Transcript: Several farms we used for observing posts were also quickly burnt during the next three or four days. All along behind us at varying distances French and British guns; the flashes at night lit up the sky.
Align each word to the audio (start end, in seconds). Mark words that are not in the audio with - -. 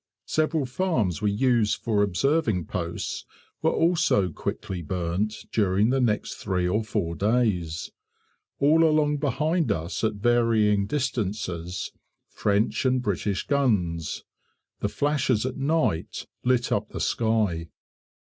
Several 0.25 0.65
farms 0.65 1.21
we 1.21 1.31
used 1.31 1.75
for 1.79 2.01
observing 2.01 2.65
posts 2.65 3.23
were 3.61 3.69
also 3.69 4.31
quickly 4.31 4.81
burnt 4.81 5.45
during 5.51 5.91
the 5.91 6.01
next 6.01 6.37
three 6.37 6.67
or 6.67 6.83
four 6.83 7.13
days. 7.15 7.91
All 8.57 8.83
along 8.83 9.17
behind 9.17 9.71
us 9.71 10.03
at 10.03 10.13
varying 10.15 10.87
distances 10.87 11.91
French 12.29 12.83
and 12.83 12.99
British 12.99 13.45
guns; 13.45 14.23
the 14.79 14.89
flashes 14.89 15.45
at 15.45 15.57
night 15.57 16.25
lit 16.43 16.71
up 16.71 16.89
the 16.89 16.99
sky. 16.99 17.67